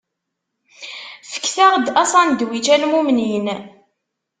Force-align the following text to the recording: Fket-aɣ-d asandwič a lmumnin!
Fket-aɣ-d 1.31 1.87
asandwič 2.03 2.67
a 2.73 2.75
lmumnin! 2.83 3.45